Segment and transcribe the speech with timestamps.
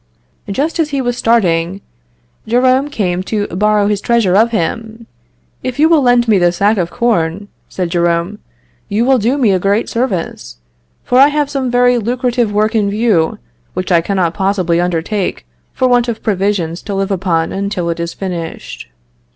[0.49, 1.79] Just as he was starting,
[2.47, 5.05] Jerome came to borrow his treasure of him.
[5.61, 8.39] "If you will lend me this sack of corn," said Jerome,
[8.89, 10.57] "you will do me a great service;
[11.03, 13.37] for I have some very lucrative work in view,
[13.75, 18.15] which I cannot possibly undertake, for want of provisions to live upon until it is
[18.15, 18.87] finished."